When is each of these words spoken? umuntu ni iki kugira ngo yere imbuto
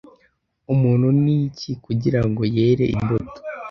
umuntu 0.73 1.07
ni 1.23 1.35
iki 1.45 1.71
kugira 1.85 2.19
ngo 2.27 2.41
yere 2.55 2.85
imbuto 2.95 3.39